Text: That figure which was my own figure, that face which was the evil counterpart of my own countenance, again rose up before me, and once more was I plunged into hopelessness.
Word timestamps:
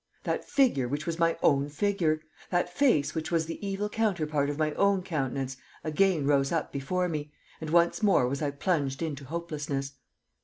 That 0.23 0.49
figure 0.49 0.87
which 0.87 1.05
was 1.05 1.19
my 1.19 1.37
own 1.43 1.69
figure, 1.69 2.21
that 2.49 2.73
face 2.73 3.13
which 3.13 3.29
was 3.29 3.45
the 3.45 3.63
evil 3.63 3.87
counterpart 3.87 4.49
of 4.49 4.57
my 4.57 4.73
own 4.73 5.03
countenance, 5.03 5.57
again 5.83 6.25
rose 6.25 6.51
up 6.51 6.71
before 6.71 7.07
me, 7.07 7.31
and 7.61 7.69
once 7.69 8.01
more 8.01 8.27
was 8.27 8.41
I 8.41 8.49
plunged 8.49 9.03
into 9.03 9.25
hopelessness. 9.25 9.91